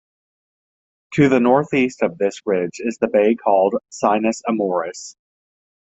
To 1.13 1.29
the 1.29 1.39
northeast 1.39 2.01
of 2.01 2.17
this 2.17 2.41
ridge 2.43 2.79
is 2.79 2.97
the 2.99 3.07
bay 3.07 3.35
called 3.35 3.75
Sinus 3.89 4.41
Amoris. 4.49 5.15